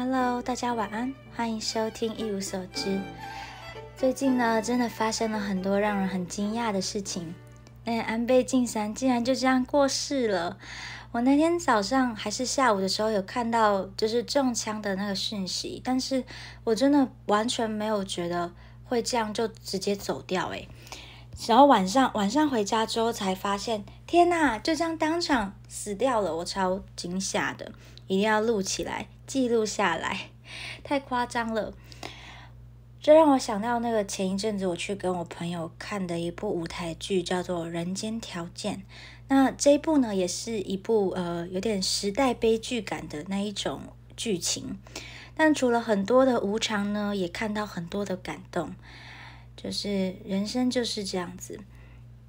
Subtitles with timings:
[0.00, 3.00] Hello，大家晚安，欢迎收听一无所知。
[3.96, 7.34] 最近呢，真的发生了很多让人很惊讶的事情。
[7.84, 10.56] 哎，安倍晋三竟然就这样过世了。
[11.10, 16.22] 我那天早上还是下午的时候有看到，就是中枪的那个讯息，但是
[16.62, 18.52] 我真的完全没有觉得
[18.84, 20.52] 会这样就直接走掉。
[20.52, 20.68] 哎，
[21.48, 27.72] 然后晚上晚上回家之后才发现，天呐，就这样当场死掉了，我超惊吓的，
[28.06, 30.30] 一定要录起来记录下来，
[30.82, 31.72] 太夸张了。
[33.00, 38.76] 这让我想到那个前一阵子我去跟我朋友看的一部舞台剧，叫做《人间条件》。
[39.28, 43.82] 那这一部呢，也是一部呃有点时代悲剧感的那一种
[44.16, 44.78] 剧情。
[45.36, 48.74] 但除了很多的无常呢，也看到很多的感动。
[49.54, 51.60] 就是人生就是这样子，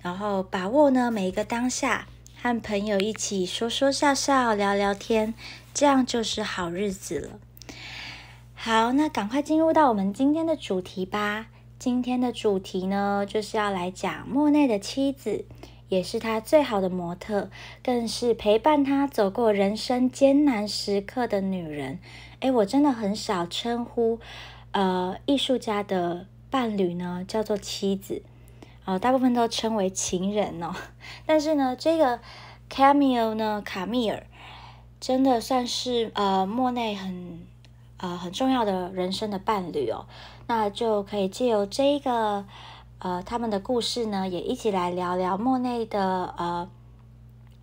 [0.00, 2.06] 然后把握呢每一个当下，
[2.42, 5.32] 和朋友一起说说笑笑、聊聊天，
[5.72, 7.38] 这样就是好日子了。
[8.52, 11.46] 好，那赶快进入到我们今天的主题吧。
[11.78, 15.44] 今天的主题呢，就是要来讲莫内的妻子，
[15.88, 17.48] 也是他最好的模特，
[17.80, 22.00] 更是陪伴他走过人生艰难时刻的女人。
[22.40, 24.18] 诶，我真的很少称呼
[24.72, 28.22] 呃艺术家的伴侣呢叫做妻子，
[28.84, 30.74] 呃，大部分都称为情人哦。
[31.26, 32.20] 但是呢，这个
[32.70, 34.26] Camille 呢，卡米尔
[35.00, 37.46] 真的算是呃莫内很。
[37.98, 40.06] 呃，很重要的人生的伴侣哦，
[40.48, 42.44] 那就可以借由这一个
[42.98, 46.68] 呃他们的故事呢，也一起来聊聊莫内的呃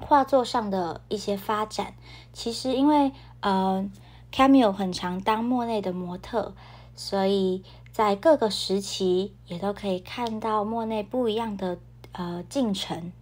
[0.00, 1.94] 画作上的一些发展。
[2.32, 3.12] 其实因为
[3.42, 3.88] 呃
[4.32, 6.52] Camille 很常当莫内的模特，
[6.96, 7.62] 所以
[7.94, 11.78] 在各个时期也都可以看到莫内不一样的
[12.10, 13.12] 呃进程。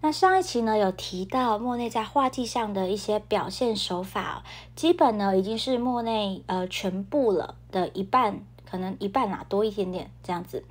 [0.00, 4.42] 那上一期呢有提到莫内在画技上的一些表现手法，
[4.74, 10.64] 基本呢已经是莫内呃全部了的一半，可能一半啊多一点点这样子。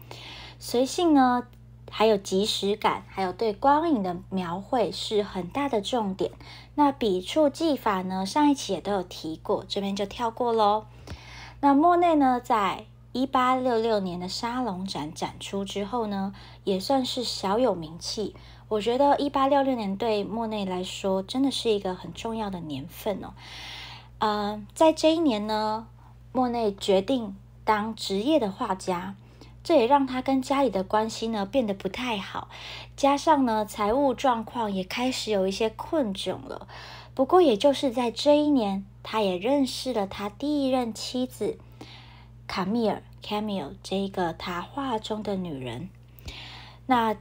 [0.58, 1.46] 随性呢，
[1.92, 6.32] 还有即时感，还有对光影的描绘是很大的重点。
[6.74, 10.86] 那笔触技法呢，上一期也都有提过，这边就跳过喽。
[11.60, 18.36] 那莫内呢，在一八六六年的沙龙展展出之后呢，也算是小有名气。
[18.68, 23.34] 我觉得一八六六年对莫内来说真的是一个很重要的年份哦。
[24.18, 25.88] 呃，在这一年呢，
[26.32, 29.16] 莫内决定当职业的画家，
[29.64, 32.48] 这也让他跟家里的关系呢变得不太好，
[32.98, 36.68] 加上呢财务状况也开始有一些困窘了。
[37.14, 41.60] 不过，也就是在这一年，他也认识了他第一任妻子
[42.48, 45.90] 卡米尔 （Camille） 这个他画中的女人。
[46.86, 47.16] 那。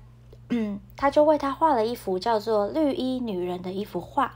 [0.54, 4.34] 嗯，他就为他画了一幅叫做《绿衣女人》的一幅画。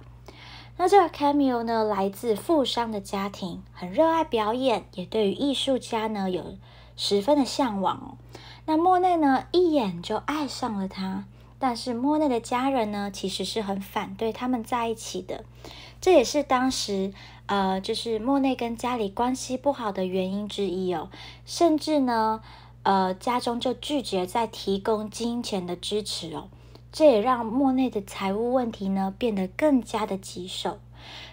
[0.79, 6.57] 那这个 Camille 呢，来自富商的家庭，很热爱表演，也对于艺术家呢有
[6.97, 8.17] 十分的向往。
[8.65, 11.27] 那莫内呢，一眼就爱上了他。
[11.59, 15.45] 但是莫内的家人呢，其实是很反对他们在一起的。
[16.01, 17.13] 这也是当时
[17.47, 21.11] 呃，就是莫内跟家里关系不好的原因之一哦。
[21.45, 22.43] 甚至呢。
[22.89, 26.47] 呃，家中就拒绝再提供金钱的支持哦，
[26.93, 30.79] 这也让莫内的财务问题呢变得更加的棘手。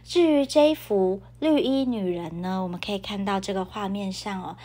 [0.03, 4.57] 至于这一幅绿衣女人呢，我们可以看到这个画面上哦，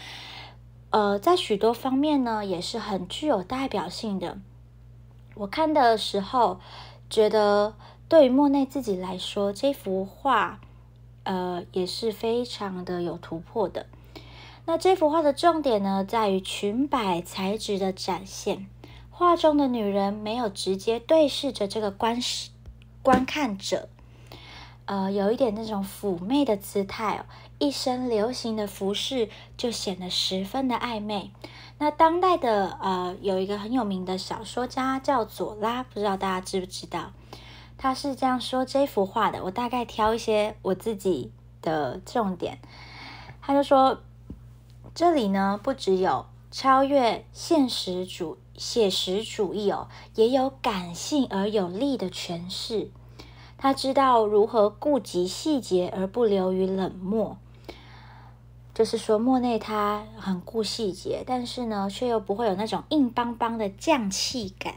[0.89, 4.39] 呃，在许多方面呢也是很具有代表性的。
[5.35, 6.59] 我看的时候
[7.11, 7.75] 觉得，
[8.09, 10.61] 对于莫内自己来说，这幅画
[11.25, 13.87] 呃也是非常的有突破的。
[14.65, 18.67] 那这幅画的重点呢，在于裙摆材质的展现。
[19.11, 22.51] 画中的女人没有直接对视着这个观视
[23.03, 23.89] 观看者，
[24.85, 27.27] 呃，有一点那种妩媚的姿态哦。
[27.59, 31.33] 一身流行的服饰就显得十分的暧昧。
[31.79, 37.13] 那当代的呃，有一个很有名的小说家叫左拉，不知道大家知不知道？
[37.79, 39.43] 他是这样说这幅画的。
[39.45, 41.33] 我大概挑一些我自己
[41.63, 42.59] 的重点，
[43.41, 44.01] 他就说。
[44.95, 49.87] 这里呢，不只有超越现实主写实主义哦，
[50.17, 52.91] 也有感性而有力的诠释。
[53.57, 57.37] 他知道如何顾及细节而不流于冷漠，
[58.75, 64.75] 就是说莫内他很顾细节，但是呢，却又不会有那种硬邦邦的匠气感。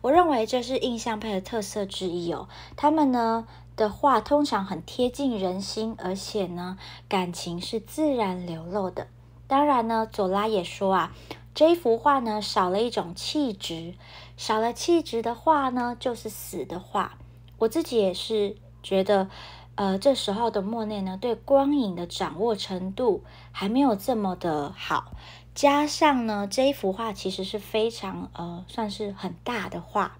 [0.00, 2.48] 我认为这是印象派的特色之一哦。
[2.76, 3.46] 他们呢
[3.76, 6.78] 的画通常很贴近人心，而且呢，
[7.08, 9.08] 感情是自然流露的。
[9.46, 11.12] 当然呢，左拉也说啊，
[11.54, 13.94] 这一幅画呢少了一种气质，
[14.36, 17.18] 少了气质的画呢就是死的画。
[17.58, 19.28] 我自己也是觉得，
[19.76, 23.22] 呃，这时候的莫内呢，对光影的掌握程度
[23.52, 25.12] 还没有这么的好，
[25.56, 30.18] 加上呢，这一幅画其实是非常呃，算是很大的画，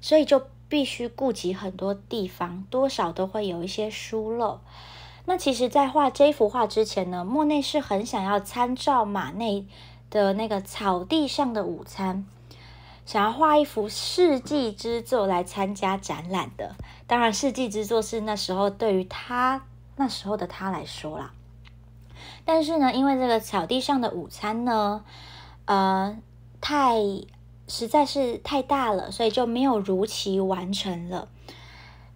[0.00, 4.58] 所以就必须顾及很多地方，多少都会有一些疏漏。
[5.24, 9.68] 那其实，在画这幅画之前呢，莫内是很想要参照马内
[10.10, 12.26] 的那个草地上的午餐。
[13.04, 16.74] 想要画一幅世纪之作来参加展览的，
[17.06, 19.62] 当然世纪之作是那时候对于他
[19.94, 21.32] 那时候的他来说啦。
[22.44, 25.04] 但是呢，因为这个草地上的午餐呢，
[25.64, 26.16] 呃，
[26.60, 26.96] 太
[27.68, 31.28] 实在是太大了，所以就没有如期完成了。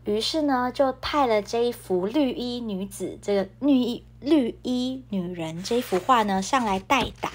[0.05, 7.31] 于是呢，就派了这一幅绿衣女子，这个绿衣绿衣女人这一幅画呢上来代打。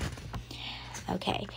[1.14, 1.48] OK。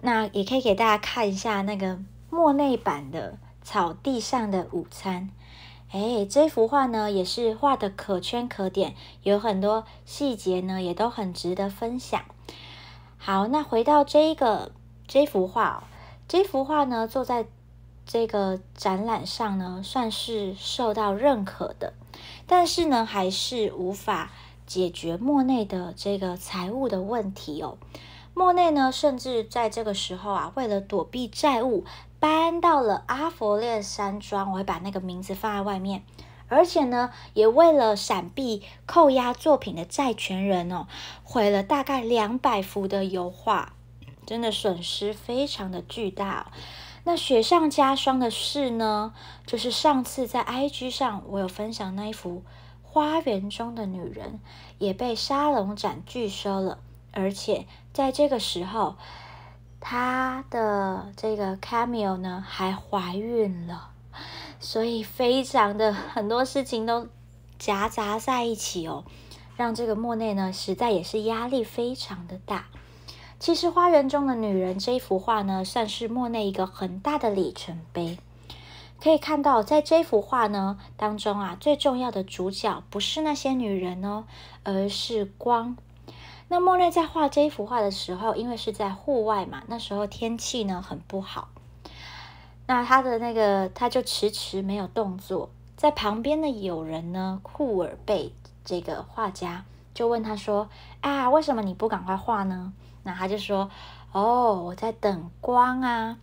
[0.00, 1.98] 那也可以给大家看一下那个
[2.30, 5.30] 莫内版的草地上的午餐。
[5.90, 12.22] 哎，这幅画呢也是画的可圈可点，有很多细节呢也都很值得分享。
[13.16, 14.72] 好，那回到这一个
[15.06, 15.84] 这幅画，
[16.28, 17.46] 这幅画呢坐在
[18.04, 21.94] 这个展览上呢算是受到认可的，
[22.46, 24.30] 但是呢还是无法
[24.66, 27.78] 解决莫内的这个财务的问题哦。
[28.34, 31.84] 莫内呢，甚至在这个时候啊，为了躲避债务，
[32.20, 34.50] 搬到了阿佛列山庄。
[34.50, 36.04] 我会把那个名字放在外面。
[36.50, 40.86] 而且呢，也为了闪避扣押作品的债权人哦，
[41.22, 43.74] 毁了大概两百幅的油画，
[44.24, 46.50] 真的损失非常的巨大。
[47.04, 49.12] 那雪上加霜的事呢，
[49.46, 52.38] 就是上次在 IG 上我有分享那一幅
[52.82, 54.32] 《花园中的女人》，
[54.78, 56.78] 也被沙龙展拒收了。
[57.12, 58.96] 而且在这个时候，
[59.80, 63.90] 她的这个 Camille 呢还怀孕了，
[64.60, 67.08] 所以非常的很多事情都
[67.58, 69.04] 夹杂在一起哦，
[69.56, 72.66] 让这个莫内呢实在也是压力非常的大。
[73.38, 78.18] 其实《花园中的女人》这幅画呢，算是莫内一个很大的里程碑。
[79.00, 84.24] 可以看到，在这幅画呢当中啊，最重要的主角不是那些女人哦，
[84.64, 85.76] 而是光。
[86.48, 91.48] 那莫内在画这一幅画的时候，因为是在户外嘛，那时候天气呢很不好，
[92.66, 95.50] 那他的那个他就迟迟没有动作。
[95.76, 98.32] 在旁边的友人呢，库尔贝
[98.64, 99.64] 这个画家
[99.94, 100.68] 就问他说
[101.02, 102.72] ：“啊，为什么你不赶快画呢？”
[103.04, 103.70] 那他就说
[104.10, 106.18] ：“哦，我在等光啊。”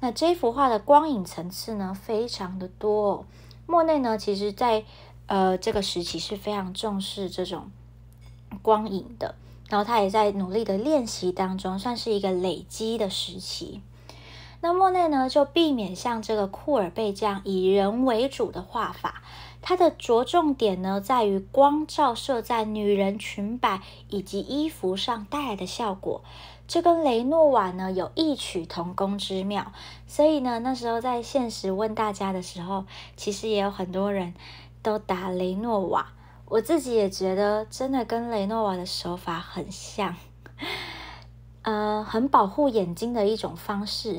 [0.00, 3.26] 那这幅画的光影层次呢，非常的多。
[3.66, 4.84] 莫内呢，其实在
[5.26, 7.70] 呃这个时期是非常重视这种
[8.62, 9.34] 光影的。
[9.68, 13.82] 然后他也在努力的练习当中，算是一个累积的时期。
[14.60, 19.22] 那莫内呢，就避免像这个库尔贝这样以人为主的画法，
[19.62, 26.22] 它的着重点呢，在于光照射在女人裙摆以及衣服上带来的效果。
[26.66, 29.72] 这跟雷诺瓦呢有异曲同工之妙。
[30.08, 32.84] 所以呢，那时候在现实问大家的时候，
[33.16, 34.34] 其实也有很多人
[34.82, 36.12] 都答雷诺瓦。
[36.50, 40.16] 我自己也觉得，真的跟雷诺瓦的手法很像，
[41.60, 44.18] 呃，很保护眼睛的一种方式。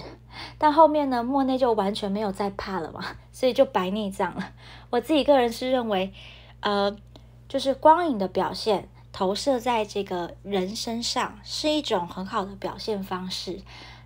[0.59, 4.51] 但后面呢，莫内就完全没有再怕了嘛，所以就白内障了。
[4.91, 6.13] 我自己个人是认为，
[6.59, 6.95] 呃，
[7.47, 13.61] 就是光影的表现投射在这个人身上是一种很好的表现方式。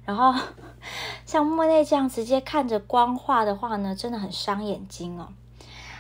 [0.05, 0.33] 然后
[1.25, 5.27] 像莫内这样直接看着光画的话呢，真的很伤眼睛哦。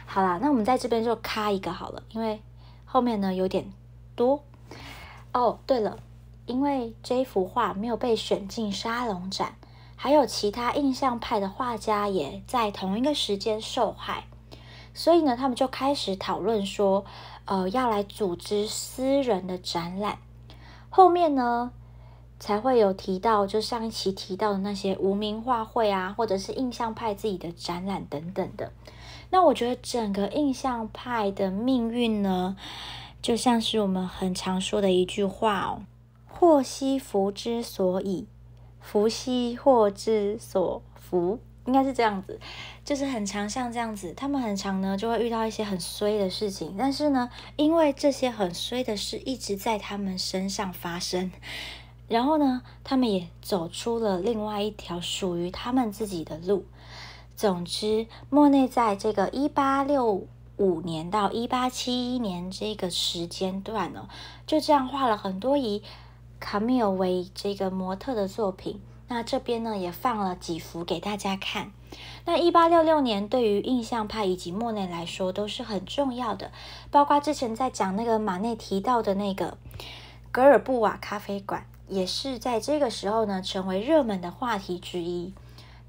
[0.05, 2.41] 好啦，那我们在这边就卡一个好了，因为
[2.85, 3.71] 后面呢有点
[4.15, 4.43] 多
[5.31, 5.59] 哦。
[5.65, 5.97] 对了，
[6.45, 9.55] 因为这幅画没有被选进沙龙展，
[9.95, 14.25] 还有其他印象派的画家也在同一个时间受害，
[14.93, 17.05] 所以呢，他们就开始讨论说，
[17.45, 20.19] 呃，要来组织私人的展览。
[20.89, 21.71] 后面呢
[22.39, 28.71] 才会有提到，就上一期提到的那些无名画会啊，或者是印象派自己的展览等等的。
[29.33, 32.55] 那我觉得整个印象派的命运呢，
[33.19, 35.81] 就像是我们很常说的一句话哦
[36.29, 38.27] ：“祸兮福之所以，
[38.79, 42.39] 福兮祸之所伏。”应该是这样子，
[42.85, 51.31] 就是很常像这样子，他们很常呢就会遇到一些很衰的事情，但是呢，因为这些很衰的事一直在他们身上发生，
[52.07, 56.65] 然后呢，他们也走出了另外一条属于他们自己的路。
[57.35, 64.07] 总之，莫内在这个一八六五年到一八七一年这个时间段呢，
[64.45, 65.81] 就这样画了很多以
[66.39, 68.79] 卡米尔为这个模特的作品。
[69.09, 71.71] 那这边呢也放了几幅给大家看。
[72.25, 76.51] 那一八六六年对于印象派以及莫内来说都是很重要的，
[76.89, 79.57] 包括之前在讲那个马内提到的那个
[80.31, 85.33] 格尔布瓦咖啡馆，也是在这个时候呢成为热门的话题之一。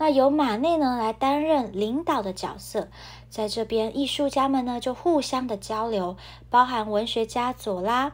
[0.04, 2.88] 那由马内呢来担任领导的角色，
[3.30, 6.18] 在这边艺术家们呢就互相的交流，
[6.50, 8.12] 包含文学家左拉、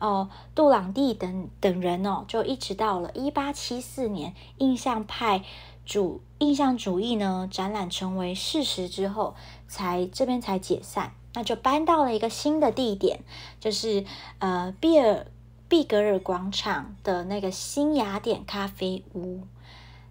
[0.00, 5.44] 哦杜朗蒂等等人哦，就一直到了一八七四年，印象派
[5.86, 9.36] 主印象主义呢展览成为事实之后，
[9.68, 13.20] 才这边才解散，那就搬到了一个新的地点，
[13.60, 14.04] 就是
[14.40, 15.24] 呃毕尔
[15.68, 19.42] 毕格尔广场的那个新雅典咖啡屋。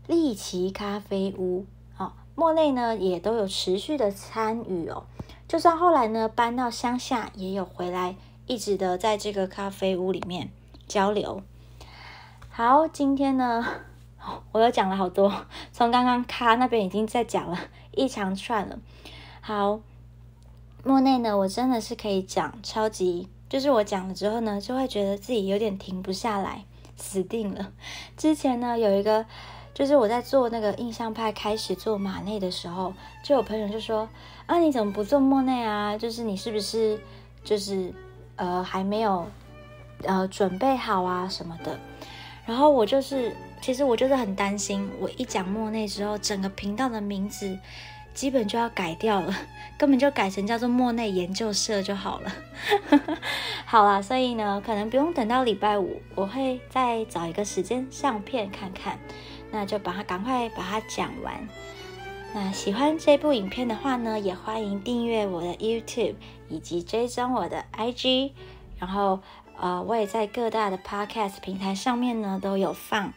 [0.07, 5.03] 利奇咖啡屋，好，莫内呢也都有持续的参与哦。
[5.49, 10.49] 就算后来呢搬到乡下，也有回来，一直的在这个咖啡屋里面
[10.87, 11.43] 交流。
[12.49, 13.65] 好，今天呢，
[14.53, 17.59] 我又讲了好多，从刚刚咖那边已经在讲了
[17.91, 18.79] 一长串了。
[19.41, 19.81] 好，
[20.85, 26.63] 莫内呢，我真的是可以讲超级，就是我讲了之后呢，就会觉得自己有点停不下来，
[26.95, 27.73] 死定了。
[28.15, 29.25] 之前呢有一个。
[29.77, 32.91] 就是我在做那个印象派开始做马内的时候，
[33.21, 34.09] 就有朋友就说
[34.47, 35.95] ：“啊，你怎么不做莫内啊？
[35.95, 36.99] 就是你是不是
[37.43, 37.93] 就是
[38.37, 39.27] 呃还没有
[40.01, 41.79] 呃准备好啊什么的？”
[42.47, 47.55] 然后我就是其实我就是很担心，我一讲莫内之后，整个频道的名字
[48.15, 49.31] 基本就要改掉了，
[49.77, 52.33] 根本就改成叫做莫内研究社就好了。
[53.63, 58.97] 好啦，所以呢，可能不用等到礼拜五，我会再找一个时间上片看看。
[59.51, 61.47] 那就把它赶快把它讲完。
[62.33, 66.15] 那喜欢这部影片的话呢，也欢迎订阅我的 YouTube
[66.49, 68.31] 以及追踪我的 IG。
[68.77, 69.19] 然后
[69.59, 73.13] 呃，我也在各大的 Podcast 平台上面呢都有放。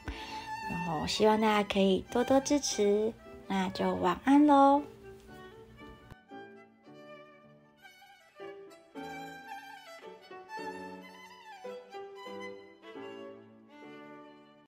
[0.70, 3.12] 然后希望大家可以多多支持。
[3.48, 4.82] 那就晚安喽。